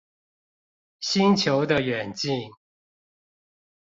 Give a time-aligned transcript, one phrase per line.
[0.99, 2.49] 星球的遠近